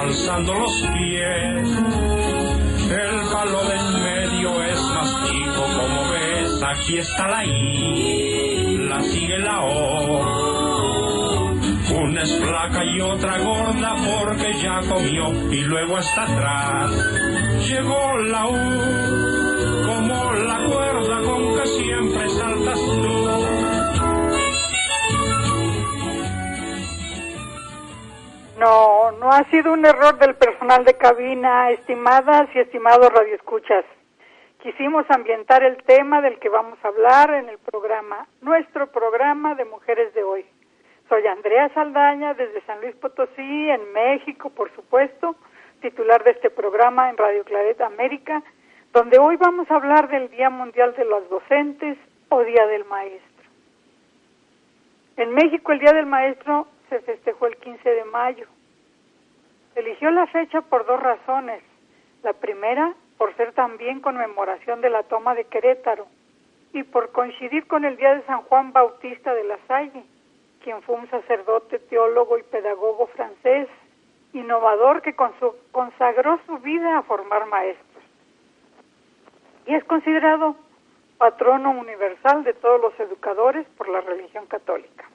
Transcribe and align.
alzando 0.00 0.54
los 0.54 0.72
pies. 0.92 1.68
El 2.90 3.32
palo 3.32 3.62
del 3.64 4.02
medio 4.02 4.62
es 4.62 4.80
mastico, 4.80 5.62
como 5.62 6.10
ves, 6.10 6.62
aquí 6.62 6.98
está 6.98 7.28
la 7.28 7.44
I, 7.44 8.78
la 8.88 9.00
sigue 9.02 9.38
la 9.38 9.60
O. 9.64 10.48
Una 11.90 12.22
es 12.22 12.38
flaca 12.38 12.84
y 12.84 13.00
otra 13.00 13.38
gorda 13.38 13.96
porque 14.06 14.52
ya 14.62 14.80
comió 14.88 15.30
y 15.52 15.62
luego 15.62 15.98
está 15.98 16.22
atrás. 16.22 16.92
Llegó 17.66 18.18
la 18.18 18.46
U, 18.46 19.27
No, 28.58 29.12
no 29.12 29.30
ha 29.30 29.44
sido 29.50 29.72
un 29.72 29.86
error 29.86 30.18
del 30.18 30.34
personal 30.34 30.84
de 30.84 30.94
cabina, 30.94 31.70
estimadas 31.70 32.48
y 32.56 32.58
estimados 32.58 33.12
radioescuchas. 33.12 33.84
Quisimos 34.60 35.08
ambientar 35.10 35.62
el 35.62 35.76
tema 35.84 36.20
del 36.20 36.40
que 36.40 36.48
vamos 36.48 36.76
a 36.82 36.88
hablar 36.88 37.32
en 37.34 37.48
el 37.48 37.58
programa, 37.58 38.26
nuestro 38.40 38.90
programa 38.90 39.54
de 39.54 39.64
Mujeres 39.64 40.12
de 40.12 40.24
Hoy. 40.24 40.44
Soy 41.08 41.24
Andrea 41.28 41.68
Saldaña 41.72 42.34
desde 42.34 42.60
San 42.62 42.80
Luis 42.80 42.96
Potosí, 42.96 43.70
en 43.70 43.92
México, 43.92 44.50
por 44.50 44.74
supuesto, 44.74 45.36
titular 45.80 46.24
de 46.24 46.32
este 46.32 46.50
programa 46.50 47.10
en 47.10 47.16
Radio 47.16 47.44
Claret 47.44 47.80
América, 47.80 48.42
donde 48.92 49.18
hoy 49.18 49.36
vamos 49.36 49.70
a 49.70 49.76
hablar 49.76 50.08
del 50.08 50.30
Día 50.30 50.50
Mundial 50.50 50.96
de 50.96 51.04
los 51.04 51.30
Docentes 51.30 51.96
o 52.28 52.42
Día 52.42 52.66
del 52.66 52.84
Maestro. 52.86 53.44
En 55.16 55.32
México 55.32 55.70
el 55.70 55.78
Día 55.78 55.92
del 55.92 56.06
Maestro 56.06 56.66
se 56.88 57.00
festejó 57.00 57.46
el 57.46 57.56
15 57.56 57.88
de 57.88 58.04
mayo. 58.04 58.46
eligió 59.74 60.10
la 60.10 60.26
fecha 60.26 60.60
por 60.62 60.86
dos 60.86 61.00
razones. 61.00 61.62
La 62.22 62.32
primera, 62.32 62.94
por 63.16 63.34
ser 63.36 63.52
también 63.52 64.00
conmemoración 64.00 64.80
de 64.80 64.90
la 64.90 65.04
toma 65.04 65.34
de 65.34 65.44
Querétaro 65.44 66.06
y 66.72 66.82
por 66.82 67.12
coincidir 67.12 67.66
con 67.66 67.84
el 67.84 67.96
día 67.96 68.14
de 68.14 68.22
San 68.22 68.42
Juan 68.42 68.72
Bautista 68.72 69.34
de 69.34 69.44
la 69.44 69.58
Salle, 69.68 70.02
quien 70.64 70.82
fue 70.82 70.96
un 70.96 71.08
sacerdote, 71.10 71.78
teólogo 71.78 72.38
y 72.38 72.42
pedagogo 72.42 73.06
francés, 73.08 73.68
innovador 74.32 75.00
que 75.02 75.14
consagró 75.14 76.40
su 76.46 76.58
vida 76.58 76.98
a 76.98 77.02
formar 77.02 77.46
maestros. 77.46 78.04
Y 79.66 79.74
es 79.74 79.84
considerado 79.84 80.56
patrono 81.18 81.70
universal 81.70 82.44
de 82.44 82.54
todos 82.54 82.80
los 82.80 82.98
educadores 83.00 83.66
por 83.76 83.88
la 83.88 84.00
religión 84.00 84.46
católica. 84.46 85.08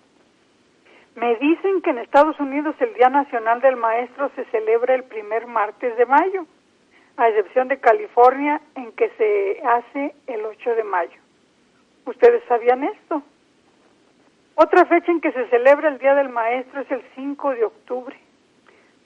Me 1.16 1.35
dicen 1.35 1.81
que 1.81 1.91
en 1.91 2.00
Estados 2.00 2.40
Unidos 2.40 2.75
el 2.79 2.94
Día 2.96 3.09
Nacional 3.09 3.62
del 3.62 3.75
Maestro 3.75 4.31
se 4.35 4.46
celebra 4.46 4.96
el 4.96 5.03
primer 5.03 5.46
martes 5.46 5.96
de 5.96 6.07
mayo, 6.07 6.47
a 7.18 7.29
excepción 7.29 7.68
de 7.68 7.79
California, 7.79 8.59
en 8.74 8.91
que 8.94 9.09
se 9.09 9.62
hace 9.63 10.16
el 10.25 10.44
8 10.44 10.75
de 10.75 10.84
mayo. 10.84 11.19
¿Ustedes 12.06 12.44
sabían 12.47 12.84
esto? 12.84 13.22
Otra 14.56 14.85
fecha 14.85 15.12
en 15.12 15.22
que 15.22 15.31
se 15.31 15.47
celebra 15.50 15.90
el 15.90 16.00
Día 16.00 16.16
del 16.16 16.29
Maestro 16.29 16.81
es 16.81 16.91
el 16.91 17.03
5 17.13 17.51
de 17.51 17.66
octubre. 17.66 18.19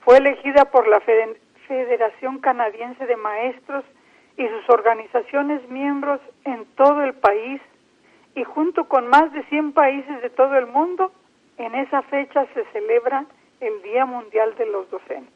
Fue 0.00 0.16
elegida 0.16 0.64
por 0.66 0.88
la 0.88 1.00
Federación 1.66 2.38
Canadiense 2.38 3.04
de 3.04 3.16
Maestros 3.16 3.84
y 4.38 4.48
sus 4.48 4.70
organizaciones 4.70 5.68
miembros 5.68 6.20
en 6.44 6.64
todo 6.74 7.02
el 7.02 7.12
país 7.14 7.60
y 8.34 8.44
junto 8.44 8.88
con 8.88 9.08
más 9.08 9.30
de 9.32 9.42
100 9.44 9.72
países 9.72 10.22
de 10.22 10.30
todo 10.30 10.56
el 10.56 10.66
mundo 10.66 11.12
en 11.58 11.74
esa 11.74 12.02
fecha 12.02 12.46
se 12.54 12.64
celebra 12.66 13.24
el 13.60 13.82
Día 13.82 14.06
Mundial 14.06 14.54
de 14.56 14.66
los 14.66 14.88
Docentes. 14.90 15.34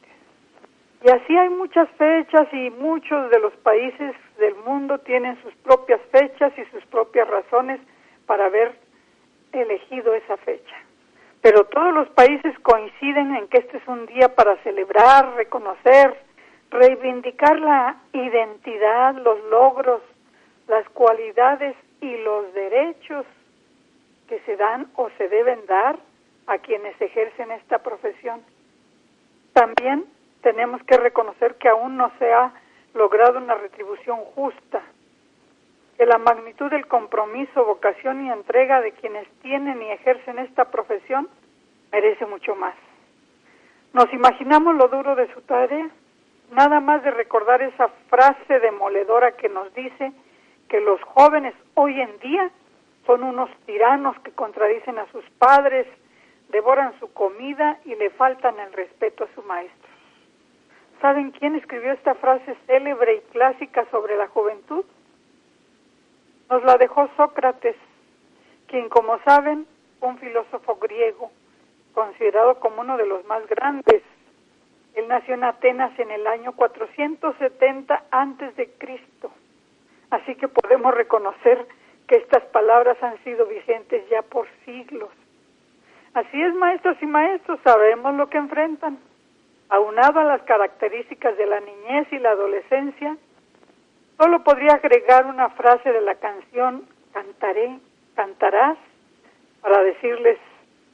Y 1.04 1.10
así 1.10 1.36
hay 1.36 1.48
muchas 1.48 1.88
fechas 1.98 2.46
y 2.52 2.70
muchos 2.70 3.28
de 3.30 3.40
los 3.40 3.52
países 3.54 4.14
del 4.38 4.54
mundo 4.64 4.98
tienen 4.98 5.40
sus 5.42 5.52
propias 5.56 6.00
fechas 6.12 6.52
y 6.56 6.64
sus 6.66 6.84
propias 6.86 7.28
razones 7.28 7.80
para 8.26 8.46
haber 8.46 8.76
elegido 9.52 10.14
esa 10.14 10.36
fecha. 10.38 10.76
Pero 11.40 11.64
todos 11.64 11.92
los 11.92 12.08
países 12.10 12.56
coinciden 12.60 13.34
en 13.34 13.48
que 13.48 13.58
este 13.58 13.78
es 13.78 13.88
un 13.88 14.06
día 14.06 14.32
para 14.36 14.56
celebrar, 14.58 15.34
reconocer, 15.34 16.16
reivindicar 16.70 17.58
la 17.58 17.96
identidad, 18.12 19.16
los 19.16 19.42
logros, 19.50 20.02
las 20.68 20.88
cualidades 20.90 21.74
y 22.00 22.16
los 22.18 22.54
derechos 22.54 23.26
que 24.28 24.38
se 24.46 24.56
dan 24.56 24.86
o 24.94 25.10
se 25.18 25.28
deben 25.28 25.66
dar 25.66 25.98
a 26.52 26.58
quienes 26.58 27.00
ejercen 27.00 27.50
esta 27.50 27.78
profesión. 27.78 28.42
También 29.54 30.04
tenemos 30.42 30.82
que 30.84 30.96
reconocer 30.96 31.54
que 31.56 31.68
aún 31.68 31.96
no 31.96 32.12
se 32.18 32.32
ha 32.32 32.52
logrado 32.94 33.38
una 33.38 33.54
retribución 33.54 34.18
justa, 34.34 34.82
que 35.96 36.04
la 36.04 36.18
magnitud 36.18 36.70
del 36.70 36.86
compromiso, 36.86 37.64
vocación 37.64 38.26
y 38.26 38.30
entrega 38.30 38.80
de 38.80 38.92
quienes 38.92 39.26
tienen 39.40 39.80
y 39.82 39.90
ejercen 39.90 40.38
esta 40.38 40.66
profesión 40.66 41.28
merece 41.90 42.26
mucho 42.26 42.54
más. 42.54 42.74
¿Nos 43.94 44.12
imaginamos 44.12 44.74
lo 44.74 44.88
duro 44.88 45.14
de 45.14 45.32
su 45.32 45.40
tarea? 45.42 45.88
Nada 46.50 46.80
más 46.80 47.02
de 47.02 47.10
recordar 47.12 47.62
esa 47.62 47.88
frase 48.10 48.60
demoledora 48.60 49.32
que 49.32 49.48
nos 49.48 49.72
dice 49.74 50.12
que 50.68 50.80
los 50.80 51.00
jóvenes 51.02 51.54
hoy 51.74 51.98
en 52.00 52.18
día 52.18 52.50
son 53.06 53.22
unos 53.22 53.50
tiranos 53.64 54.18
que 54.20 54.32
contradicen 54.32 54.98
a 54.98 55.06
sus 55.12 55.24
padres, 55.38 55.86
devoran 56.52 56.92
su 57.00 57.12
comida 57.12 57.80
y 57.84 57.94
le 57.96 58.10
faltan 58.10 58.58
el 58.60 58.72
respeto 58.72 59.24
a 59.24 59.34
su 59.34 59.42
maestro. 59.42 59.90
¿Saben 61.00 61.32
quién 61.32 61.56
escribió 61.56 61.92
esta 61.92 62.14
frase 62.14 62.54
célebre 62.66 63.16
y 63.16 63.20
clásica 63.32 63.86
sobre 63.90 64.16
la 64.16 64.28
juventud? 64.28 64.84
Nos 66.48 66.62
la 66.62 66.76
dejó 66.76 67.08
Sócrates, 67.16 67.74
quien, 68.68 68.88
como 68.90 69.18
saben, 69.20 69.66
fue 69.98 70.10
un 70.10 70.18
filósofo 70.18 70.76
griego, 70.76 71.32
considerado 71.94 72.60
como 72.60 72.82
uno 72.82 72.98
de 72.98 73.06
los 73.06 73.24
más 73.24 73.46
grandes. 73.48 74.02
Él 74.94 75.08
nació 75.08 75.34
en 75.34 75.44
Atenas 75.44 75.98
en 75.98 76.10
el 76.10 76.26
año 76.26 76.52
470 76.52 78.04
antes 78.10 78.54
de 78.56 78.68
Cristo. 78.74 79.32
Así 80.10 80.34
que 80.34 80.48
podemos 80.48 80.94
reconocer 80.94 81.66
que 82.06 82.16
estas 82.16 82.44
palabras 82.44 83.02
han 83.02 83.16
sido 83.24 83.46
vigentes 83.46 84.06
ya 84.10 84.20
por 84.20 84.46
siglos. 84.66 85.08
Así 86.14 86.42
es, 86.42 86.54
maestros 86.54 86.96
y 87.00 87.06
maestros, 87.06 87.58
sabemos 87.64 88.14
lo 88.14 88.28
que 88.28 88.38
enfrentan. 88.38 88.98
Aunado 89.70 90.20
a 90.20 90.24
las 90.24 90.42
características 90.42 91.36
de 91.38 91.46
la 91.46 91.60
niñez 91.60 92.06
y 92.12 92.18
la 92.18 92.30
adolescencia, 92.30 93.16
solo 94.18 94.44
podría 94.44 94.74
agregar 94.74 95.24
una 95.26 95.48
frase 95.50 95.90
de 95.90 96.00
la 96.02 96.16
canción 96.16 96.86
Cantaré, 97.12 97.78
cantarás, 98.14 98.78
para 99.60 99.82
decirles, 99.82 100.38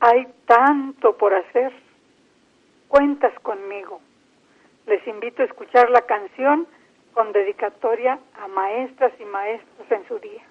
hay 0.00 0.26
tanto 0.46 1.16
por 1.16 1.32
hacer. 1.32 1.72
Cuentas 2.88 3.32
conmigo. 3.40 4.00
Les 4.86 5.06
invito 5.06 5.42
a 5.42 5.44
escuchar 5.44 5.90
la 5.90 6.02
canción 6.02 6.66
con 7.12 7.32
dedicatoria 7.32 8.18
a 8.40 8.48
maestras 8.48 9.12
y 9.20 9.24
maestros 9.24 9.90
en 9.90 10.08
su 10.08 10.18
día. 10.18 10.47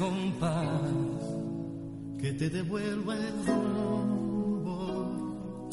Compás 0.00 0.80
que 2.18 2.32
te 2.32 2.48
devuelva 2.48 3.14
el 3.14 3.46
rumbo. 3.46 4.78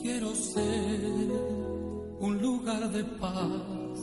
Quiero 0.02 0.36
ser 0.36 1.00
un 2.20 2.42
lugar 2.42 2.92
de 2.92 3.06
paz 3.06 4.02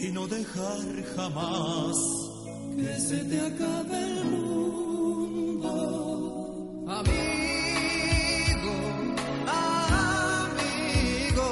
y 0.00 0.08
no 0.10 0.26
dejar 0.26 1.04
jamás 1.14 1.96
que 2.76 2.98
se 2.98 3.18
te 3.30 3.40
acabe 3.40 4.18
el 4.18 4.24
mundo. 4.24 5.70
Amigo, 6.98 8.74
amigo, 10.46 11.48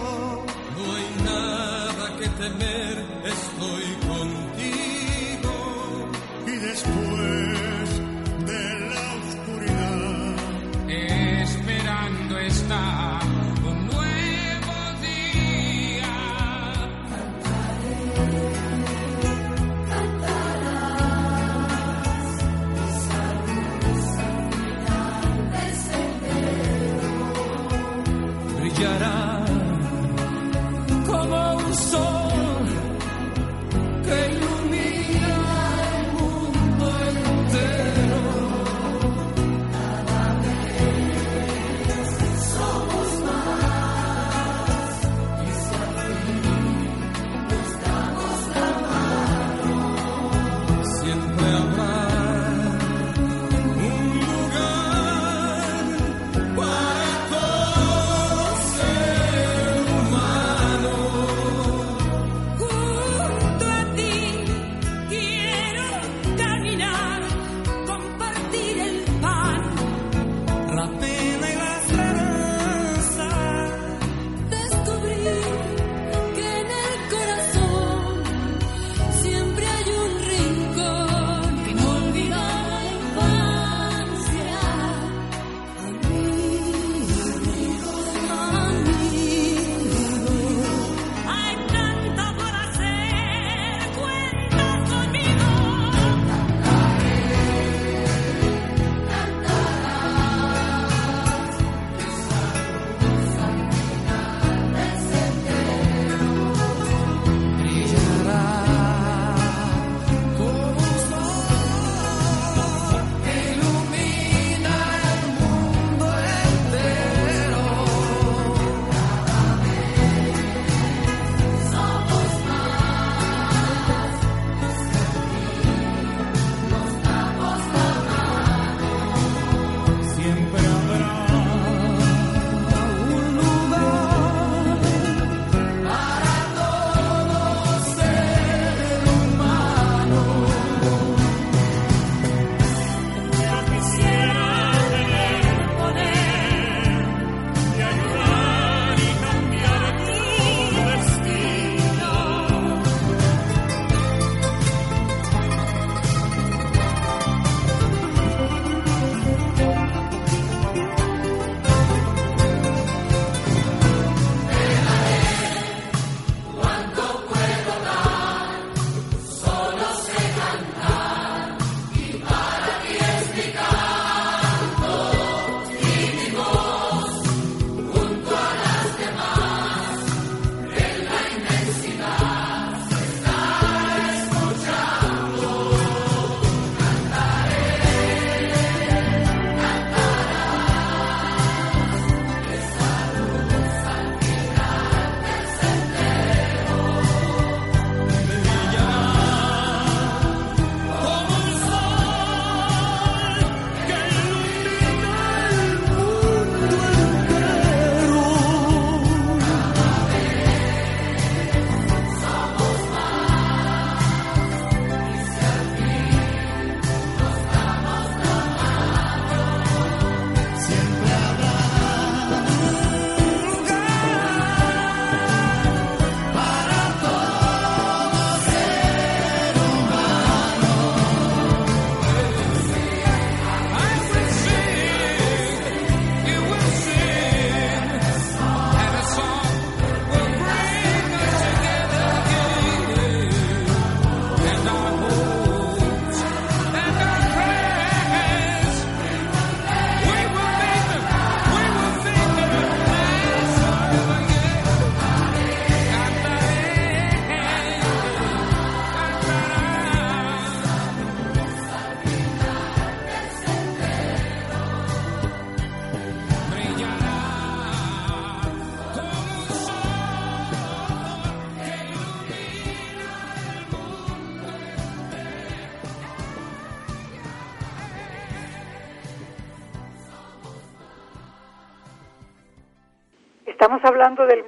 no 0.77 0.83
hay 0.97 1.09
nada 1.25 2.05
que 2.19 2.29
temer, 2.43 2.95
estoy 3.35 3.87
contigo. 4.09 4.44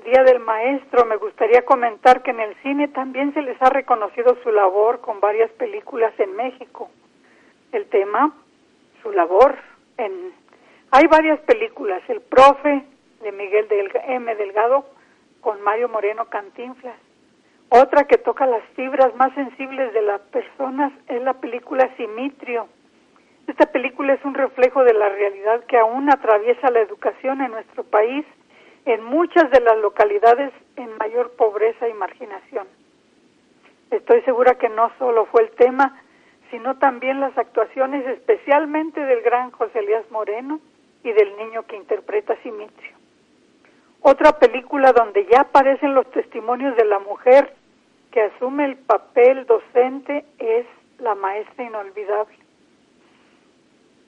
Día 0.06 0.22
del 0.22 0.38
Maestro, 0.38 1.04
me 1.04 1.16
gustaría 1.16 1.62
comentar 1.62 2.22
que 2.22 2.30
en 2.30 2.38
el 2.38 2.54
cine 2.62 2.86
también 2.86 3.34
se 3.34 3.42
les 3.42 3.60
ha 3.60 3.70
reconocido 3.70 4.36
su 4.44 4.52
labor 4.52 5.00
con 5.00 5.18
varias 5.18 5.50
películas 5.50 6.14
en 6.20 6.36
México. 6.36 6.88
El 7.72 7.86
tema, 7.86 8.32
su 9.02 9.10
labor 9.10 9.56
en... 9.98 10.32
Hay 10.92 11.08
varias 11.08 11.40
películas, 11.40 12.02
El 12.06 12.20
Profe 12.20 12.84
de 13.20 13.32
Miguel 13.32 13.66
M. 14.06 14.36
Delgado 14.36 14.86
con 15.40 15.60
Mario 15.62 15.88
Moreno 15.88 16.26
Cantinflas. 16.26 17.00
Otra 17.70 18.04
que 18.04 18.18
toca 18.18 18.46
las 18.46 18.62
fibras 18.76 19.12
más 19.16 19.34
sensibles 19.34 19.92
de 19.92 20.02
las 20.02 20.20
personas 20.20 20.92
es 21.08 21.20
la 21.20 21.34
película 21.34 21.90
Simitrio. 21.96 22.68
Esta 23.48 23.66
película 23.66 24.12
es 24.12 24.25
un 24.25 24.34
reflejo 24.34 24.84
de 24.84 24.94
la 24.94 25.08
realidad 25.08 25.64
que 25.64 25.78
aún 25.78 26.08
atraviesa 26.12 26.70
la 26.70 26.78
educación 26.78 27.40
en 27.40 27.50
nuestro 27.50 27.82
país 27.82 28.25
en 28.87 29.05
muchas 29.05 29.50
de 29.50 29.61
las 29.61 29.76
localidades 29.78 30.52
en 30.76 30.97
mayor 30.97 31.33
pobreza 31.33 31.88
y 31.88 31.95
marginación. 31.95 32.66
Estoy 33.90 34.23
segura 34.23 34.55
que 34.55 34.69
no 34.69 34.90
solo 34.99 35.26
fue 35.26 35.43
el 35.43 35.50
tema, 35.50 36.00
sino 36.50 36.78
también 36.78 37.21
las 37.21 37.37
actuaciones 37.37 38.07
especialmente 38.07 39.00
del 39.05 39.23
gran 39.23 39.50
José 39.50 39.81
Elías 39.81 40.09
Moreno 40.11 40.61
y 41.02 41.12
del 41.12 41.37
niño 41.37 41.64
que 41.64 41.76
interpreta 41.76 42.37
Simitrio. 42.43 42.97
Otra 44.02 44.38
película 44.38 44.93
donde 44.93 45.26
ya 45.26 45.40
aparecen 45.40 45.95
los 45.95 46.09
testimonios 46.12 46.76
de 46.76 46.85
la 46.85 47.00
mujer 47.00 47.55
que 48.12 48.23
asume 48.23 48.66
el 48.66 48.76
papel 48.76 49.47
docente 49.47 50.25
es 50.38 50.64
La 50.99 51.16
Maestra 51.16 51.64
Inolvidable. 51.64 52.38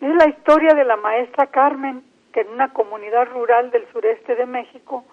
Es 0.01 0.15
la 0.15 0.29
historia 0.29 0.75
de 0.75 0.85
la 0.85 0.97
maestra 0.97 1.47
Carmen, 1.49 2.05
en 2.41 2.49
una 2.51 2.73
comunidad 2.73 3.29
rural 3.29 3.71
del 3.71 3.87
sureste 3.93 4.35
de 4.37 4.47
México 4.47 5.05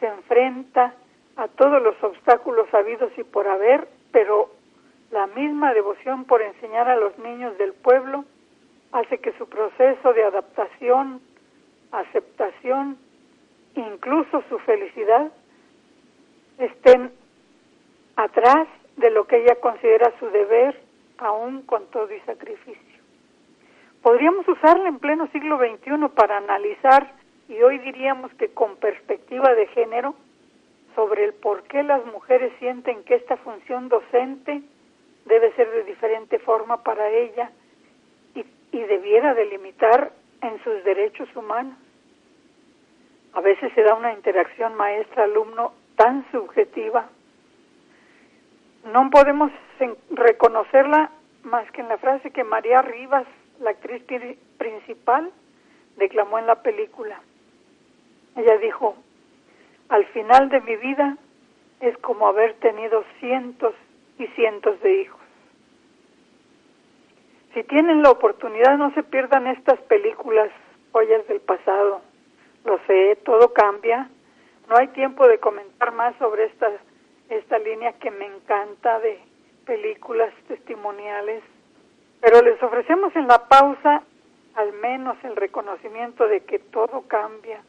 se 0.00 0.06
enfrenta 0.06 0.94
a 1.36 1.48
todos 1.48 1.82
los 1.82 2.02
obstáculos 2.02 2.72
habidos 2.72 3.12
y 3.16 3.24
por 3.24 3.46
haber, 3.46 3.88
pero 4.12 4.50
la 5.10 5.26
misma 5.28 5.72
devoción 5.74 6.24
por 6.24 6.42
enseñar 6.42 6.88
a 6.88 6.96
los 6.96 7.16
niños 7.18 7.56
del 7.58 7.72
pueblo 7.72 8.24
hace 8.92 9.18
que 9.18 9.32
su 9.38 9.48
proceso 9.48 10.12
de 10.12 10.24
adaptación, 10.24 11.20
aceptación, 11.92 12.98
incluso 13.74 14.42
su 14.48 14.58
felicidad, 14.60 15.30
estén 16.58 17.12
atrás 18.16 18.68
de 18.96 19.10
lo 19.10 19.26
que 19.26 19.42
ella 19.42 19.56
considera 19.60 20.12
su 20.18 20.26
deber, 20.30 20.80
aún 21.18 21.62
con 21.62 21.86
todo 21.90 22.12
y 22.12 22.20
sacrificio 22.20 22.93
podríamos 24.04 24.46
usarla 24.46 24.90
en 24.90 24.98
pleno 24.98 25.26
siglo 25.28 25.56
XXI 25.56 26.08
para 26.14 26.36
analizar, 26.36 27.14
y 27.48 27.60
hoy 27.62 27.78
diríamos 27.78 28.32
que 28.34 28.52
con 28.52 28.76
perspectiva 28.76 29.54
de 29.54 29.66
género, 29.68 30.14
sobre 30.94 31.24
el 31.24 31.32
por 31.32 31.62
qué 31.62 31.82
las 31.82 32.04
mujeres 32.04 32.52
sienten 32.58 33.02
que 33.04 33.14
esta 33.14 33.38
función 33.38 33.88
docente 33.88 34.60
debe 35.24 35.52
ser 35.54 35.70
de 35.70 35.84
diferente 35.84 36.38
forma 36.38 36.82
para 36.82 37.08
ella 37.08 37.50
y, 38.34 38.44
y 38.72 38.80
debiera 38.82 39.32
delimitar 39.32 40.12
en 40.42 40.62
sus 40.62 40.84
derechos 40.84 41.34
humanos. 41.34 41.74
A 43.32 43.40
veces 43.40 43.72
se 43.74 43.82
da 43.82 43.94
una 43.94 44.12
interacción 44.12 44.74
maestra-alumno 44.74 45.72
tan 45.96 46.30
subjetiva. 46.30 47.08
No 48.92 49.08
podemos 49.08 49.50
reconocerla 50.10 51.10
más 51.42 51.70
que 51.70 51.80
en 51.80 51.88
la 51.88 51.96
frase 51.96 52.30
que 52.30 52.44
María 52.44 52.82
Rivas 52.82 53.26
la 53.64 53.70
actriz 53.70 54.02
principal, 54.58 55.32
declamó 55.96 56.38
en 56.38 56.46
la 56.46 56.62
película. 56.62 57.20
Ella 58.36 58.58
dijo, 58.58 58.94
al 59.88 60.04
final 60.06 60.50
de 60.50 60.60
mi 60.60 60.76
vida 60.76 61.16
es 61.80 61.96
como 61.98 62.28
haber 62.28 62.54
tenido 62.54 63.04
cientos 63.20 63.74
y 64.18 64.26
cientos 64.28 64.80
de 64.82 65.02
hijos. 65.02 65.20
Si 67.54 67.62
tienen 67.64 68.02
la 68.02 68.10
oportunidad, 68.10 68.76
no 68.76 68.92
se 68.94 69.02
pierdan 69.02 69.46
estas 69.46 69.80
películas, 69.82 70.50
joyas 70.92 71.26
del 71.28 71.40
pasado. 71.40 72.02
Lo 72.64 72.78
sé, 72.86 73.16
todo 73.24 73.52
cambia. 73.52 74.10
No 74.68 74.76
hay 74.76 74.88
tiempo 74.88 75.26
de 75.26 75.38
comentar 75.38 75.92
más 75.92 76.14
sobre 76.16 76.44
esta, 76.46 76.70
esta 77.30 77.58
línea 77.58 77.92
que 77.94 78.10
me 78.10 78.26
encanta 78.26 78.98
de 78.98 79.20
películas 79.64 80.34
testimoniales 80.48 81.42
pero 82.24 82.40
les 82.40 82.60
ofrecemos 82.62 83.14
en 83.16 83.26
la 83.26 83.48
pausa 83.48 84.02
al 84.54 84.72
menos 84.80 85.18
el 85.24 85.36
reconocimiento 85.36 86.26
de 86.26 86.40
que 86.40 86.58
todo 86.58 87.02
cambia, 87.02 87.60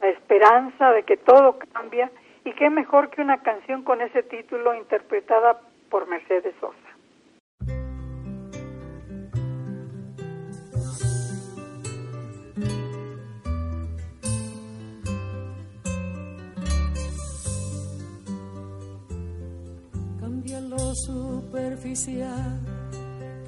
la 0.00 0.08
esperanza 0.08 0.90
de 0.90 1.04
que 1.04 1.16
todo 1.16 1.56
cambia 1.72 2.10
y 2.44 2.52
qué 2.54 2.68
mejor 2.68 3.10
que 3.10 3.22
una 3.22 3.42
canción 3.44 3.84
con 3.84 4.00
ese 4.00 4.24
título 4.24 4.74
interpretada 4.74 5.60
por 5.88 6.08
Mercedes 6.08 6.52
Sosa. 6.60 6.76
Cambia 20.20 20.60
lo 20.60 20.92
superficial 21.06 22.75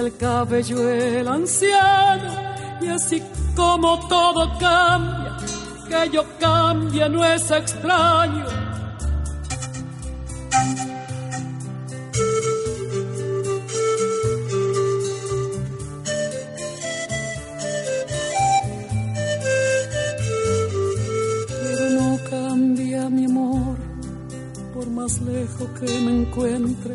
el 0.00 0.16
cabello 0.16 0.88
el 0.88 1.28
anciano, 1.28 2.32
y 2.80 2.88
así 2.88 3.22
como 3.54 4.08
todo 4.08 4.58
cambia, 4.58 5.36
que 5.88 6.10
yo 6.10 6.24
cambie 6.38 7.08
no 7.08 7.22
es 7.22 7.50
extraño. 7.50 8.46
Pero 21.62 21.90
no 21.98 22.18
cambia 22.30 23.10
mi 23.10 23.24
amor, 23.26 23.76
por 24.72 24.86
más 24.88 25.20
lejos 25.20 25.68
que 25.78 26.00
me 26.00 26.22
encuentre 26.22 26.94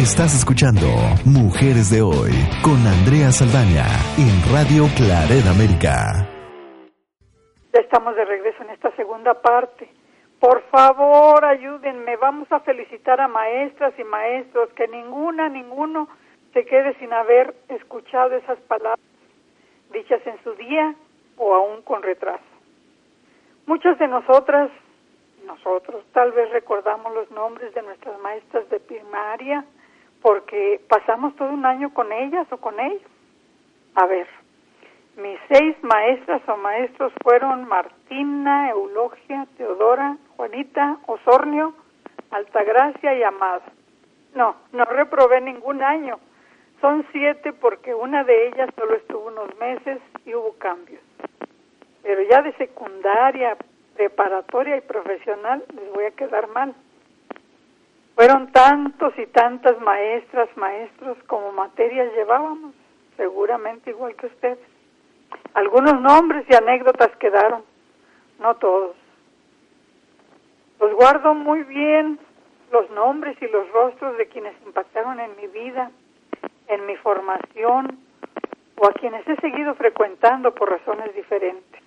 Estás 0.00 0.34
escuchando 0.34 0.88
Mujeres 1.26 1.90
de 1.92 2.00
Hoy 2.00 2.32
con 2.64 2.80
Andrea 2.88 3.28
Saldaña 3.30 3.84
en 4.16 4.32
Radio 4.48 4.88
Claret 4.96 5.44
América. 5.44 6.24
Ya 7.74 7.82
estamos 7.82 8.16
de 8.16 8.24
regreso 8.24 8.62
en 8.62 8.70
esta 8.70 8.96
segunda 8.96 9.34
parte. 9.34 9.92
Por 10.40 10.62
favor, 10.70 11.44
ayúdenme. 11.44 12.16
Vamos 12.16 12.50
a 12.50 12.60
felicitar 12.60 13.20
a 13.20 13.28
maestras 13.28 13.92
y 13.98 14.04
maestros. 14.04 14.70
Que 14.72 14.88
ninguna, 14.88 15.50
ninguno 15.50 16.08
se 16.54 16.64
quede 16.64 16.98
sin 16.98 17.12
haber 17.12 17.54
escuchado 17.68 18.36
esas 18.36 18.58
palabras 18.60 19.04
dichas 19.92 20.26
en 20.26 20.42
su 20.42 20.54
día 20.54 20.94
o 21.36 21.54
aún 21.54 21.82
con 21.82 22.02
retraso. 22.02 22.42
Muchas 23.66 23.98
de 23.98 24.08
nosotras, 24.08 24.70
nosotros, 25.44 26.02
tal 26.14 26.32
vez 26.32 26.48
recordamos 26.52 27.12
los 27.12 27.30
nombres 27.32 27.74
de 27.74 27.82
nuestras 27.82 28.18
maestras 28.20 28.66
de 28.70 28.80
primaria 28.80 29.66
porque 30.22 30.80
pasamos 30.88 31.34
todo 31.36 31.48
un 31.48 31.64
año 31.66 31.92
con 31.94 32.12
ellas 32.12 32.46
o 32.50 32.56
con 32.58 32.78
ellos. 32.78 33.10
A 33.94 34.06
ver, 34.06 34.26
mis 35.16 35.38
seis 35.48 35.76
maestras 35.82 36.42
o 36.48 36.56
maestros 36.56 37.12
fueron 37.22 37.66
Martina, 37.66 38.70
Eulogia, 38.70 39.46
Teodora, 39.56 40.16
Juanita, 40.36 40.98
Osornio, 41.06 41.74
Altagracia 42.30 43.14
y 43.14 43.22
Amada. 43.22 43.62
No, 44.34 44.56
no 44.72 44.84
reprobé 44.84 45.40
ningún 45.40 45.82
año. 45.82 46.18
Son 46.80 47.04
siete 47.12 47.52
porque 47.52 47.94
una 47.94 48.24
de 48.24 48.48
ellas 48.48 48.70
solo 48.76 48.94
estuvo 48.94 49.26
unos 49.28 49.54
meses 49.58 49.98
y 50.24 50.34
hubo 50.34 50.54
cambios. 50.58 51.02
Pero 52.02 52.22
ya 52.22 52.40
de 52.40 52.52
secundaria, 52.54 53.56
preparatoria 53.96 54.76
y 54.76 54.80
profesional 54.80 55.62
les 55.74 55.92
voy 55.92 56.04
a 56.04 56.10
quedar 56.12 56.48
mal. 56.48 56.74
Fueron 58.20 58.52
tantos 58.52 59.14
y 59.16 59.24
tantas 59.28 59.80
maestras, 59.80 60.54
maestros 60.54 61.16
como 61.26 61.52
materias 61.52 62.12
llevábamos, 62.12 62.74
seguramente 63.16 63.88
igual 63.88 64.14
que 64.14 64.26
ustedes. 64.26 64.58
Algunos 65.54 65.98
nombres 66.02 66.44
y 66.50 66.54
anécdotas 66.54 67.16
quedaron, 67.16 67.64
no 68.38 68.56
todos. 68.56 68.94
Los 70.80 70.92
guardo 70.92 71.32
muy 71.32 71.62
bien, 71.62 72.18
los 72.70 72.90
nombres 72.90 73.40
y 73.40 73.48
los 73.48 73.66
rostros 73.70 74.18
de 74.18 74.26
quienes 74.26 74.54
impactaron 74.66 75.18
en 75.18 75.34
mi 75.36 75.46
vida, 75.46 75.90
en 76.68 76.84
mi 76.84 76.96
formación 76.96 78.00
o 78.76 78.86
a 78.86 78.92
quienes 78.92 79.26
he 79.28 79.36
seguido 79.36 79.74
frecuentando 79.76 80.54
por 80.54 80.68
razones 80.68 81.14
diferentes. 81.14 81.82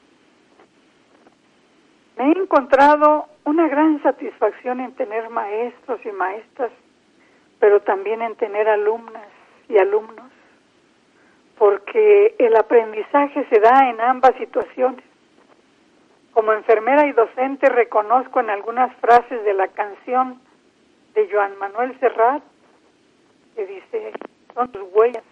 Me 2.17 2.29
he 2.29 2.31
encontrado 2.31 3.27
una 3.45 3.67
gran 3.67 4.01
satisfacción 4.01 4.79
en 4.79 4.93
tener 4.93 5.29
maestros 5.29 5.99
y 6.06 6.12
maestras, 6.12 6.71
pero 7.60 7.82
también 7.82 8.21
en 8.21 8.36
tener 8.36 8.67
alumnas 8.69 9.27
y 9.67 9.77
alumnos, 9.77 10.32
porque 11.58 12.36
el 12.39 12.56
aprendizaje 12.56 13.45
se 13.49 13.60
da 13.60 13.89
en 13.89 13.99
ambas 14.01 14.36
situaciones. 14.38 15.03
Como 16.34 16.53
enfermera 16.53 17.06
y 17.06 17.12
docente 17.12 17.69
reconozco 17.69 18.39
en 18.39 18.49
algunas 18.49 18.95
frases 18.97 19.43
de 19.43 19.53
la 19.53 19.67
canción 19.67 20.41
de 21.13 21.29
Joan 21.32 21.58
Manuel 21.58 21.97
Serrat, 21.99 22.41
que 23.56 23.65
dice, 23.67 24.13
son 24.53 24.71
tus 24.71 24.84
huellas, 24.93 25.23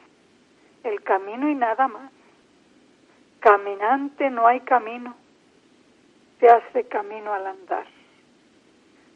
el 0.83 1.01
camino 1.03 1.49
y 1.49 1.55
nada 1.55 1.87
más. 1.87 2.11
Caminante 3.39 4.29
no 4.29 4.45
hay 4.45 4.59
camino, 4.59 5.15
se 6.39 6.47
hace 6.47 6.83
camino 6.83 7.33
al 7.33 7.47
andar. 7.47 7.85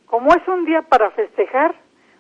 Como 0.05 0.29
es 0.33 0.47
un 0.47 0.65
día 0.65 0.83
para 0.83 1.09
festejar, 1.11 1.75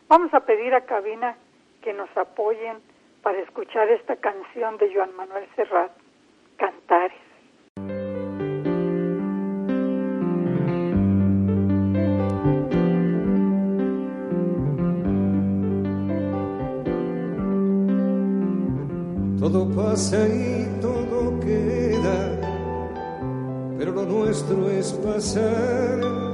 vamos 0.07 0.33
a 0.33 0.41
pedir 0.41 0.73
a 0.73 0.85
cabina 0.85 1.37
que 1.81 1.93
nos 1.93 2.09
apoyen 2.17 2.77
para 3.21 3.39
escuchar 3.39 3.89
esta 3.89 4.15
canción 4.15 4.77
de 4.77 4.93
Joan 4.93 5.15
Manuel 5.15 5.47
Serrat, 5.55 5.91
Cantares. 6.57 7.17
Todo 19.39 19.69
pasa 19.75 20.27
y 20.27 20.67
todo 20.81 21.39
queda, 21.39 22.39
pero 23.77 23.91
lo 23.91 24.05
nuestro 24.05 24.69
es 24.71 24.91
pasar, 24.93 26.24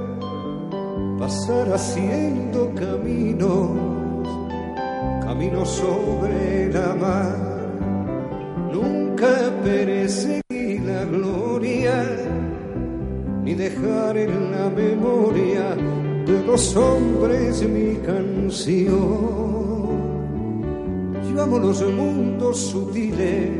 pasar 1.31 1.71
haciendo 1.73 2.73
caminos, 2.75 3.69
caminos 5.23 5.69
sobre 5.69 6.69
la 6.73 6.93
mar. 6.93 7.37
Nunca 8.73 9.49
perseguir 9.63 10.81
la 10.81 11.05
gloria, 11.05 12.05
ni 13.43 13.53
dejar 13.53 14.17
en 14.17 14.51
la 14.51 14.69
memoria 14.69 15.77
de 16.25 16.43
los 16.45 16.75
hombres 16.75 17.63
mi 17.63 17.95
canción 18.05 19.41
llevamos 21.23 21.61
los 21.61 21.93
mundos 21.93 22.57
sutiles, 22.57 23.51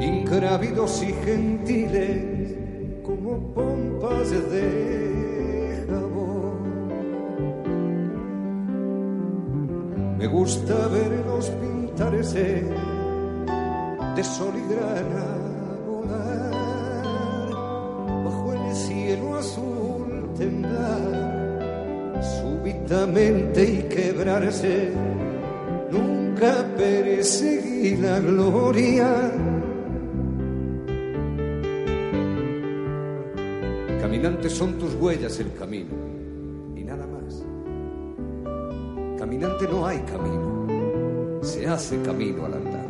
ingrávidos 0.00 1.02
y 1.02 1.12
gentiles, 1.26 2.56
como 3.04 3.52
pompas 3.52 4.30
de 4.30 5.19
Me 10.20 10.26
gusta 10.26 10.86
verlos 10.88 11.48
pintarse 11.48 12.62
de 14.16 14.22
sol 14.22 14.52
y 14.54 14.74
grana 14.74 15.24
volar 15.86 17.50
bajo 18.26 18.52
el 18.52 18.76
cielo 18.76 19.36
azul 19.36 20.30
temblar 20.36 22.20
súbitamente 22.42 23.64
y 23.64 23.82
quebrarse. 23.88 24.92
Nunca 25.90 26.66
perseguí 26.76 27.96
la 27.96 28.20
gloria. 28.20 29.32
Caminantes 34.02 34.52
son 34.52 34.74
tus 34.74 34.94
huellas 34.96 35.40
el 35.40 35.54
camino 35.54 36.09
Caminante 39.40 39.68
no 39.68 39.86
hay 39.86 39.98
camino, 40.00 41.40
se 41.42 41.66
hace 41.66 41.98
camino 42.02 42.44
al 42.44 42.52
andar. 42.52 42.86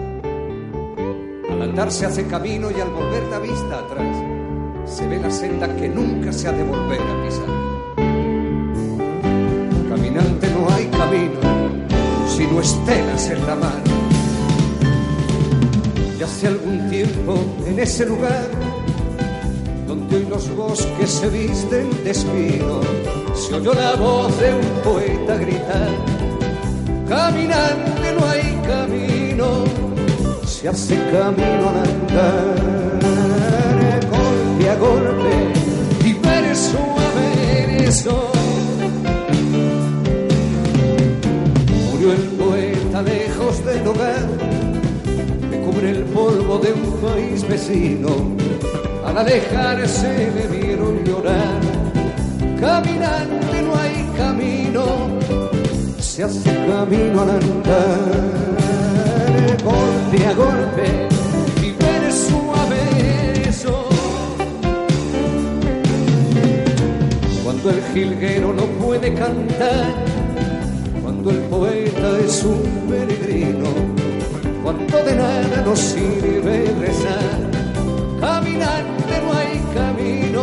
Al 1.48 1.62
andar 1.62 1.92
se 1.92 2.06
hace 2.06 2.26
camino 2.26 2.72
y 2.72 2.80
al 2.80 2.90
volver 2.90 3.22
la 3.30 3.38
vista 3.38 3.78
atrás 3.78 4.16
se 4.84 5.06
ve 5.06 5.20
la 5.20 5.30
senda 5.30 5.72
que 5.76 5.88
nunca 5.88 6.32
se 6.32 6.48
ha 6.48 6.52
de 6.52 6.64
volver 6.64 7.00
a 7.00 7.24
pisar. 7.24 7.46
Caminante 9.90 10.50
no 10.50 10.68
hay 10.74 10.86
camino, 10.86 11.38
sino 12.26 12.60
estelas 12.60 13.30
en 13.30 13.46
la 13.46 13.54
mar. 13.54 13.82
Ya 16.18 16.26
hace 16.26 16.48
algún 16.48 16.90
tiempo 16.90 17.38
en 17.64 17.78
ese 17.78 18.06
lugar 18.06 18.48
donde 19.86 20.16
hoy 20.16 20.26
los 20.28 20.52
bosques 20.56 21.10
se 21.10 21.28
visten 21.28 21.90
de 22.02 22.10
espino, 22.10 22.80
se 23.36 23.54
oyó 23.54 23.72
la 23.72 23.94
voz 23.94 24.36
de 24.40 24.52
un 24.52 24.82
poeta 24.82 25.36
gritar, 25.36 26.19
caminante 27.10 28.12
no 28.16 28.24
hay 28.24 28.56
camino, 28.64 29.64
se 30.46 30.68
hace 30.68 30.94
camino 31.10 31.68
al 31.70 31.78
andar, 31.90 32.54
golpe 34.14 34.70
a 34.70 34.76
golpe 34.76 35.32
y 36.04 36.12
verso 36.12 36.78
a 36.78 37.08
verso. 37.18 38.30
Murió 41.90 42.12
el 42.12 42.26
poeta 42.38 43.02
lejos 43.02 43.64
del 43.64 43.86
hogar, 43.88 44.28
me 45.50 45.60
cubre 45.62 45.90
el 45.90 46.04
polvo 46.04 46.58
de 46.58 46.72
un 46.72 46.92
país 47.02 47.46
vecino. 47.48 48.10
Al 49.04 49.18
alejarse 49.18 50.30
me 50.36 50.58
vieron 50.58 51.04
llorar. 51.04 51.60
Caminante 52.60 53.62
no 53.62 53.74
hay 53.74 54.08
camino, 54.16 55.09
se 56.20 56.24
hace 56.24 56.54
camino 56.66 57.22
al 57.22 57.30
andar, 57.30 58.58
golpe 59.64 60.26
a 60.26 60.34
golpe 60.34 61.08
y 61.62 61.72
verso 61.72 62.52
a 62.54 62.66
verso. 62.68 63.88
Cuando 67.42 67.70
el 67.70 67.82
jilguero 67.94 68.52
no 68.52 68.64
puede 68.84 69.14
cantar, 69.14 69.94
cuando 71.02 71.30
el 71.30 71.38
poeta 71.54 72.18
es 72.22 72.44
un 72.44 72.62
peregrino, 72.90 73.70
cuando 74.62 75.02
de 75.02 75.14
nada 75.16 75.62
nos 75.64 75.78
sirve 75.78 76.70
rezar. 76.80 77.40
Caminante 78.20 79.20
no 79.22 79.32
hay 79.32 79.58
camino, 79.74 80.42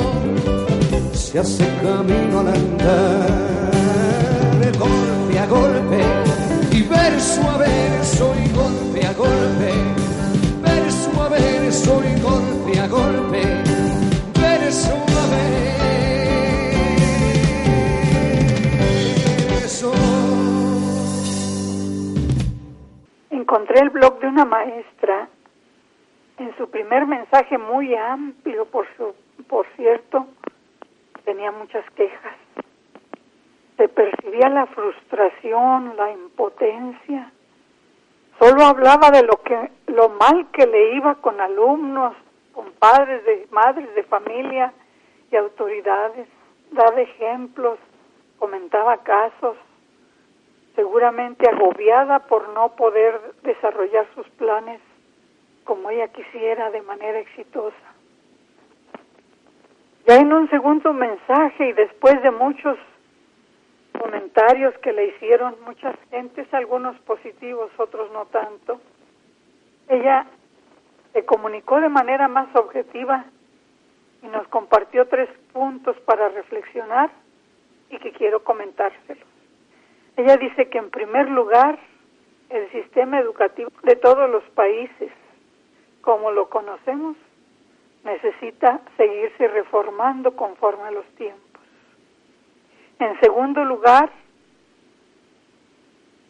se 1.14 1.38
hace 1.38 1.68
camino 1.84 2.40
al 2.40 2.48
andar, 2.48 4.37
golpe 4.78 5.40
a 5.40 5.46
golpe 5.48 6.02
y 6.72 6.84
verso 6.84 7.42
a 7.50 7.58
verso 7.58 8.34
y 8.36 8.50
golpe 8.54 9.06
a 9.06 9.14
golpe, 9.14 9.74
verso 10.62 11.22
a 11.22 11.30
verso 11.30 12.02
y 12.04 12.22
golpe 12.22 12.80
a 12.80 12.88
golpe, 12.88 13.42
verso 14.40 14.94
a 14.94 15.24
verso. 19.52 19.94
Encontré 23.32 23.80
el 23.82 23.90
blog 23.90 24.20
de 24.20 24.28
una 24.28 24.46
maestra 24.46 25.30
en 26.38 26.56
su 26.58 26.70
primer 26.70 27.08
mensaje 27.08 27.58
muy 27.58 27.96
amplio, 27.96 28.66
por, 28.66 28.86
su, 28.96 29.16
por 29.48 29.66
cierto, 29.76 30.28
tenía 31.26 31.52
muchas 31.52 31.84
quejas. 31.96 32.47
Se 33.78 33.88
percibía 33.88 34.50
la 34.50 34.66
frustración, 34.68 35.96
la 35.96 36.12
impotencia. 36.12 37.32
Solo 38.40 38.64
hablaba 38.64 39.12
de 39.12 39.24
lo 39.24 39.42
que 39.44 39.72
lo 39.88 40.10
mal 40.10 40.48
que 40.52 40.66
le 40.68 40.96
iba 40.96 41.16
con 41.16 41.40
alumnos, 41.40 42.16
con 42.54 42.72
padres 42.74 43.24
de 43.26 43.48
madres 43.52 43.94
de 43.96 44.04
familia 44.04 44.74
y 45.32 45.36
autoridades. 45.36 46.28
Daba 46.72 47.00
ejemplos, 47.00 47.80
comentaba 48.40 48.98
casos, 48.98 49.58
seguramente 50.76 51.50
agobiada 51.50 52.20
por 52.20 52.50
no 52.50 52.76
poder 52.76 53.20
desarrollar 53.44 54.08
sus 54.16 54.28
planes 54.32 54.82
como 55.64 55.90
ella 55.90 56.08
quisiera 56.08 56.72
de 56.72 56.82
manera 56.82 57.20
exitosa. 57.20 57.76
Ya 60.08 60.16
en 60.16 60.32
un 60.32 60.50
segundo 60.50 60.94
mensaje 60.94 61.70
y 61.70 61.74
después 61.74 62.22
de 62.24 62.32
muchos 62.32 62.78
comentarios 64.00 64.78
que 64.80 64.94
le 64.94 65.08
hicieron 65.08 65.56
muchas 65.66 65.96
gentes, 66.10 66.52
algunos 66.54 66.98
positivos, 67.02 67.72
otros 67.78 68.12
no 68.12 68.26
tanto, 68.28 68.80
ella 69.90 70.26
se 71.14 71.26
comunicó 71.26 71.80
de 71.80 71.90
manera 71.90 72.28
más 72.28 72.54
objetiva 72.56 73.26
y 74.22 74.28
nos 74.28 74.48
compartió 74.48 75.08
tres 75.08 75.30
puntos 75.54 75.98
para 76.02 76.30
reflexionar 76.30 77.10
y 77.90 77.98
que 78.00 78.12
quiero 78.12 78.44
comentárselos. 78.44 79.28
Ella 80.18 80.38
dice 80.38 80.70
que 80.70 80.78
en 80.78 80.90
primer 80.90 81.30
lugar 81.30 81.80
el 82.50 82.72
sistema 82.72 83.20
educativo 83.20 83.70
de 83.84 83.96
todos 83.96 84.30
los 84.30 84.44
países 84.52 85.12
como 86.08 86.32
lo 86.32 86.48
conocemos, 86.48 87.18
necesita 88.06 88.80
seguirse 88.96 89.46
reformando 89.50 90.38
conforme 90.38 90.84
a 90.84 90.92
los 90.92 91.06
tiempos. 91.16 91.47
En 93.00 93.20
segundo 93.20 93.64
lugar, 93.64 94.12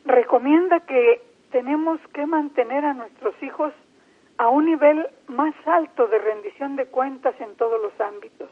recomienda 0.05 0.81
que 0.81 1.21
tenemos 1.51 1.99
que 2.13 2.25
mantener 2.25 2.83
a 2.83 2.93
nuestros 2.93 3.41
hijos 3.41 3.73
a 4.37 4.49
un 4.49 4.65
nivel 4.65 5.07
más 5.27 5.55
alto 5.65 6.07
de 6.07 6.19
rendición 6.19 6.75
de 6.75 6.85
cuentas 6.87 7.39
en 7.39 7.55
todos 7.55 7.81
los 7.81 7.99
ámbitos. 8.01 8.49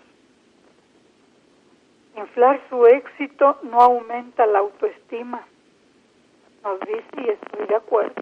Inflar 2.16 2.62
su 2.70 2.86
éxito 2.86 3.60
no 3.64 3.82
aumenta 3.82 4.46
la 4.46 4.60
autoestima, 4.60 5.46
nos 6.64 6.80
dice 6.80 7.04
y 7.18 7.30
estoy 7.30 7.68
de 7.68 7.76
acuerdo. 7.76 8.22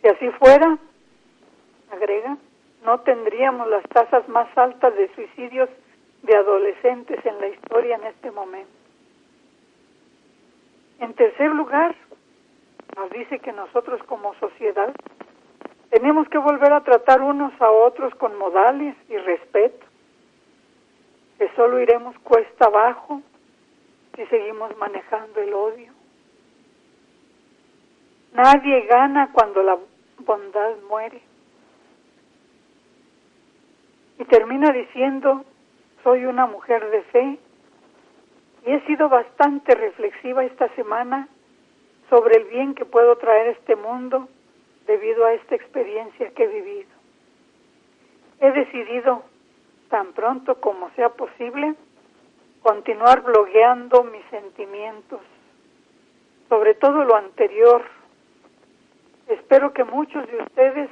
Si 0.00 0.08
así 0.08 0.30
fuera, 0.38 0.78
agrega, 1.90 2.36
no 2.84 3.00
tendríamos 3.00 3.68
las 3.68 3.82
tasas 3.88 4.28
más 4.28 4.46
altas 4.56 4.94
de 4.94 5.12
suicidios 5.14 5.68
de 6.22 6.36
adolescentes 6.36 7.24
en 7.26 7.40
la 7.40 7.48
historia 7.48 7.96
en 7.96 8.04
este 8.04 8.30
momento. 8.30 8.83
En 11.00 11.14
tercer 11.14 11.50
lugar, 11.50 11.94
nos 12.96 13.10
dice 13.10 13.38
que 13.40 13.52
nosotros 13.52 14.02
como 14.04 14.34
sociedad 14.34 14.94
tenemos 15.90 16.28
que 16.28 16.38
volver 16.38 16.72
a 16.72 16.82
tratar 16.82 17.20
unos 17.22 17.52
a 17.60 17.70
otros 17.70 18.14
con 18.16 18.36
modales 18.36 18.96
y 19.08 19.16
respeto, 19.16 19.86
que 21.38 21.48
solo 21.56 21.80
iremos 21.80 22.18
cuesta 22.20 22.66
abajo 22.66 23.22
si 24.16 24.24
seguimos 24.26 24.76
manejando 24.76 25.40
el 25.40 25.52
odio. 25.52 25.92
Nadie 28.32 28.86
gana 28.86 29.30
cuando 29.32 29.62
la 29.62 29.78
bondad 30.18 30.76
muere. 30.88 31.20
Y 34.18 34.24
termina 34.24 34.72
diciendo, 34.72 35.44
soy 36.02 36.24
una 36.24 36.46
mujer 36.46 36.88
de 36.90 37.02
fe 37.02 37.38
y 38.66 38.72
he 38.72 38.80
sido 38.86 39.08
bastante 39.08 39.74
reflexiva 39.74 40.44
esta 40.44 40.68
semana 40.74 41.28
sobre 42.08 42.36
el 42.36 42.44
bien 42.44 42.74
que 42.74 42.84
puedo 42.84 43.16
traer 43.16 43.48
a 43.48 43.50
este 43.52 43.76
mundo 43.76 44.28
debido 44.86 45.24
a 45.24 45.34
esta 45.34 45.54
experiencia 45.54 46.30
que 46.30 46.44
he 46.44 46.48
vivido. 46.48 46.90
He 48.40 48.52
decidido, 48.52 49.22
tan 49.90 50.12
pronto 50.12 50.60
como 50.60 50.90
sea 50.90 51.10
posible, 51.10 51.74
continuar 52.62 53.22
blogueando 53.22 54.04
mis 54.04 54.24
sentimientos, 54.26 55.20
sobre 56.48 56.74
todo 56.74 57.04
lo 57.04 57.16
anterior. 57.16 57.82
Espero 59.28 59.72
que 59.72 59.84
muchos 59.84 60.26
de 60.26 60.38
ustedes 60.38 60.90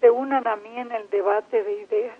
se 0.00 0.10
unan 0.10 0.46
a 0.46 0.56
mí 0.56 0.78
en 0.78 0.92
el 0.92 1.08
debate 1.10 1.62
de 1.62 1.82
ideas. 1.82 2.16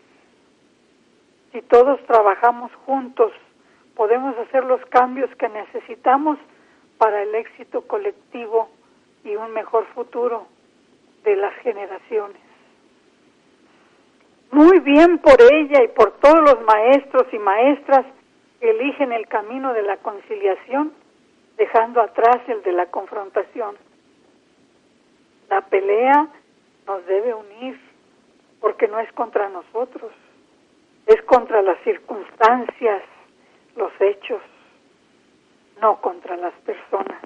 Si 1.52 1.62
todos 1.62 2.00
trabajamos 2.06 2.70
juntos, 2.86 3.32
podemos 3.98 4.38
hacer 4.38 4.64
los 4.64 4.80
cambios 4.86 5.28
que 5.34 5.48
necesitamos 5.48 6.38
para 6.98 7.20
el 7.20 7.34
éxito 7.34 7.82
colectivo 7.82 8.68
y 9.24 9.34
un 9.34 9.52
mejor 9.52 9.86
futuro 9.86 10.46
de 11.24 11.34
las 11.34 11.52
generaciones. 11.64 12.40
Muy 14.52 14.78
bien 14.78 15.18
por 15.18 15.42
ella 15.42 15.82
y 15.82 15.88
por 15.88 16.12
todos 16.20 16.38
los 16.42 16.62
maestros 16.62 17.24
y 17.32 17.38
maestras 17.40 18.06
que 18.60 18.70
eligen 18.70 19.10
el 19.10 19.26
camino 19.26 19.74
de 19.74 19.82
la 19.82 19.96
conciliación, 19.96 20.92
dejando 21.56 22.00
atrás 22.00 22.38
el 22.46 22.62
de 22.62 22.72
la 22.72 22.86
confrontación. 22.86 23.76
La 25.50 25.60
pelea 25.62 26.28
nos 26.86 27.04
debe 27.06 27.34
unir, 27.34 27.80
porque 28.60 28.86
no 28.86 29.00
es 29.00 29.12
contra 29.14 29.48
nosotros, 29.48 30.12
es 31.06 31.20
contra 31.22 31.62
las 31.62 31.78
circunstancias, 31.82 33.02
los 33.78 33.92
hechos, 34.00 34.42
no 35.80 36.00
contra 36.00 36.36
las 36.36 36.52
personas. 36.66 37.22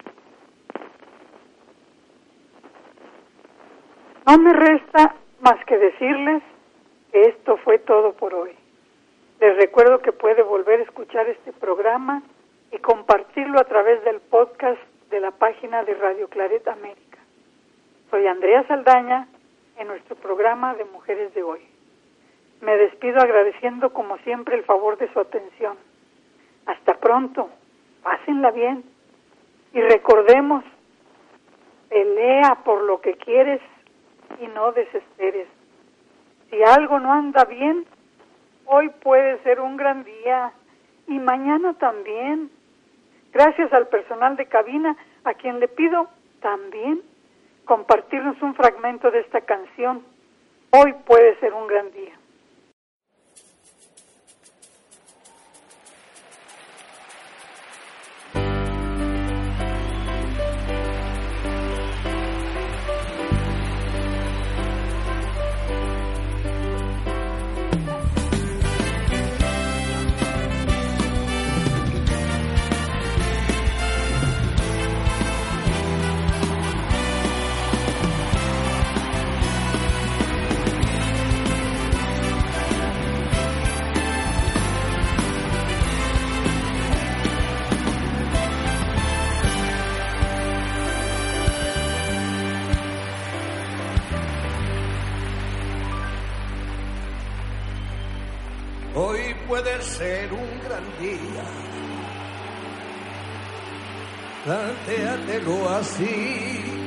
No 4.26 4.38
me 4.38 4.52
resta 4.52 5.16
más 5.40 5.64
que 5.64 5.76
decirles 5.78 6.42
que 7.10 7.22
esto 7.22 7.56
fue 7.58 7.78
todo 7.78 8.12
por 8.12 8.34
hoy. 8.34 8.52
Les 9.40 9.56
recuerdo 9.56 9.98
que 9.98 10.12
puede 10.12 10.42
volver 10.42 10.80
a 10.80 10.84
escuchar 10.84 11.28
este 11.28 11.52
programa 11.52 12.22
y 12.70 12.78
compartirlo 12.78 13.58
a 13.58 13.64
través 13.64 14.04
del 14.04 14.20
podcast 14.20 14.80
de 15.10 15.20
la 15.20 15.32
página 15.32 15.82
de 15.82 15.94
Radio 15.94 16.28
Claret 16.28 16.66
América. 16.68 17.18
Soy 18.10 18.26
Andrea 18.26 18.66
Saldaña 18.68 19.26
en 19.78 19.88
nuestro 19.88 20.16
programa 20.16 20.74
de 20.74 20.84
Mujeres 20.84 21.34
de 21.34 21.42
Hoy. 21.42 21.60
Me 22.60 22.76
despido 22.76 23.20
agradeciendo 23.20 23.92
como 23.92 24.18
siempre 24.18 24.54
el 24.54 24.64
favor 24.64 24.96
de 24.98 25.12
su 25.12 25.18
atención. 25.18 25.76
Hasta 26.66 26.94
pronto, 26.94 27.50
pásenla 28.02 28.50
bien 28.50 28.84
y 29.72 29.80
recordemos, 29.80 30.64
pelea 31.88 32.58
por 32.64 32.82
lo 32.82 33.00
que 33.00 33.14
quieres 33.14 33.60
y 34.40 34.46
no 34.48 34.72
desesperes. 34.72 35.48
Si 36.50 36.62
algo 36.62 37.00
no 37.00 37.12
anda 37.12 37.44
bien, 37.44 37.86
hoy 38.66 38.90
puede 39.02 39.42
ser 39.42 39.60
un 39.60 39.76
gran 39.76 40.04
día 40.04 40.52
y 41.08 41.18
mañana 41.18 41.74
también. 41.74 42.50
Gracias 43.32 43.72
al 43.72 43.88
personal 43.88 44.36
de 44.36 44.46
cabina, 44.46 44.96
a 45.24 45.34
quien 45.34 45.58
le 45.60 45.68
pido 45.68 46.08
también 46.40 47.02
compartirnos 47.64 48.40
un 48.42 48.54
fragmento 48.54 49.10
de 49.10 49.20
esta 49.20 49.40
canción. 49.40 50.02
Hoy 50.70 50.94
puede 51.06 51.38
ser 51.40 51.54
un 51.54 51.66
gran 51.66 51.90
día. 51.92 52.12
Día. 101.02 101.44
Plantéatelo 104.44 105.68
así. 105.70 106.78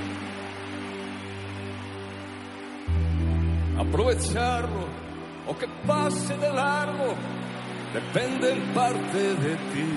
Aprovecharlo 3.78 4.88
o 5.48 5.54
que 5.58 5.68
pase 5.86 6.36
de 6.38 6.50
largo 6.50 7.14
depende 7.94 8.52
en 8.54 8.62
parte 8.74 9.22
de 9.44 9.54
ti. 9.72 9.90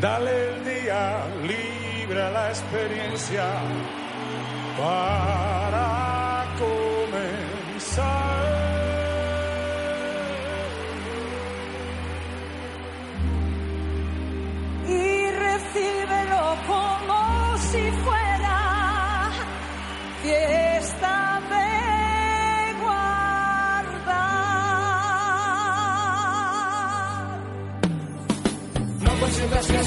Dale 0.00 0.48
el 0.48 0.64
día, 0.64 1.26
libra 1.42 2.30
la 2.30 2.48
experiencia 2.48 3.44
para 4.78 6.46
comenzar. 6.58 8.29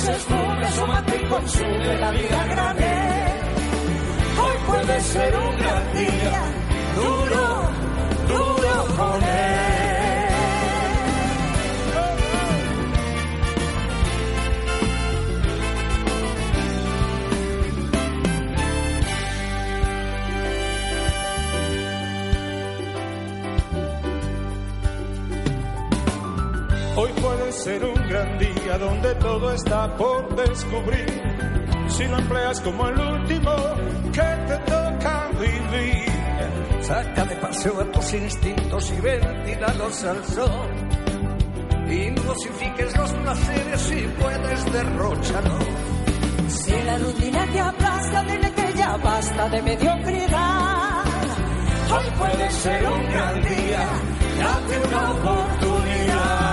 Esfume, 0.08 0.66
asómate 0.66 1.16
y 1.16 1.26
consume 1.28 1.98
la 2.00 2.12
vida 2.12 2.46
grande. 2.48 2.86
Hoy 4.44 4.58
puede 4.68 5.02
ser 5.02 5.36
un 5.36 5.58
gran 5.58 5.94
día, 5.94 6.42
duro, 6.96 7.70
duro 8.28 8.96
con 8.98 9.24
él. 9.24 9.63
Puede 27.24 27.52
ser 27.54 27.86
un 27.86 28.10
gran 28.10 28.38
día 28.38 28.78
donde 28.78 29.16
todo 29.16 29.54
está 29.54 29.96
por 29.96 30.36
descubrir. 30.36 31.24
Si 31.88 32.04
lo 32.06 32.18
empleas 32.18 32.60
como 32.62 32.88
el 32.90 33.00
último 33.00 33.52
que 34.12 34.30
te 34.48 34.58
toca 34.72 35.30
vivir. 35.40 36.06
Saca 36.82 37.26
de 37.26 37.36
paseo 37.38 37.82
a 37.82 37.92
tus 37.92 38.14
instintos 38.14 38.92
y 38.92 39.02
ventílalos 39.02 40.04
al 40.04 40.26
sol. 40.26 40.70
Y 41.90 42.10
dosifiques 42.10 42.98
los 42.98 43.12
placeres 43.14 43.82
si 43.82 44.02
puedes 44.20 44.74
derrocharlo. 44.74 45.60
Si 46.50 46.72
la 46.84 46.98
rutina 46.98 47.48
te 47.54 47.60
aplasta, 47.60 48.24
dile 48.24 48.52
que 48.52 48.74
ya 48.78 48.98
basta 48.98 49.50
de 49.50 49.62
mediocridad. 49.62 51.04
Hoy 51.96 52.12
puede 52.18 52.52
ser 52.52 52.86
un 52.86 53.04
gran 53.12 53.42
día, 53.44 53.88
date 54.40 54.88
una 54.88 55.12
oportunidad. 55.12 56.53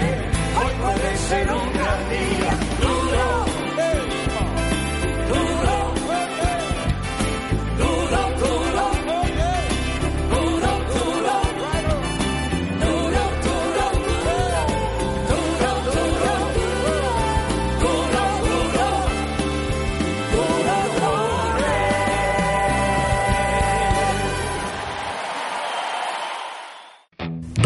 Hoy 0.63 0.73
puede 0.81 1.17
ser 1.17 1.53
un 1.53 1.73
gran 1.73 2.09
día. 2.09 2.51
Duro, 2.81 3.50